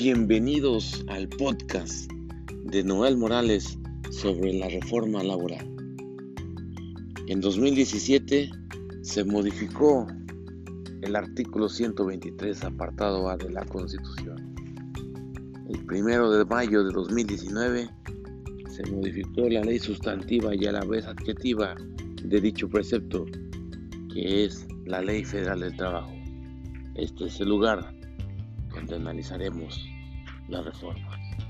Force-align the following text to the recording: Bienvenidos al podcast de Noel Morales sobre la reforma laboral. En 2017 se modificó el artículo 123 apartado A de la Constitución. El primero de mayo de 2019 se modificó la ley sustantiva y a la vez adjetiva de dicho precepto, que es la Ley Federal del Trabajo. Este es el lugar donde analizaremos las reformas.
Bienvenidos 0.00 1.04
al 1.08 1.28
podcast 1.28 2.08
de 2.66 2.84
Noel 2.84 3.16
Morales 3.16 3.76
sobre 4.12 4.52
la 4.52 4.68
reforma 4.68 5.24
laboral. 5.24 5.68
En 7.26 7.40
2017 7.40 8.48
se 9.02 9.24
modificó 9.24 10.06
el 11.02 11.16
artículo 11.16 11.68
123 11.68 12.62
apartado 12.62 13.28
A 13.28 13.36
de 13.38 13.50
la 13.50 13.64
Constitución. 13.64 14.54
El 15.68 15.84
primero 15.84 16.30
de 16.30 16.44
mayo 16.44 16.84
de 16.84 16.92
2019 16.92 17.90
se 18.70 18.92
modificó 18.92 19.48
la 19.48 19.62
ley 19.62 19.80
sustantiva 19.80 20.54
y 20.54 20.64
a 20.66 20.70
la 20.70 20.84
vez 20.84 21.06
adjetiva 21.06 21.74
de 22.22 22.40
dicho 22.40 22.68
precepto, 22.68 23.26
que 24.14 24.44
es 24.44 24.64
la 24.84 25.02
Ley 25.02 25.24
Federal 25.24 25.58
del 25.58 25.76
Trabajo. 25.76 26.12
Este 26.94 27.24
es 27.24 27.40
el 27.40 27.48
lugar 27.48 27.97
donde 28.78 28.96
analizaremos 28.96 29.88
las 30.48 30.64
reformas. 30.64 31.47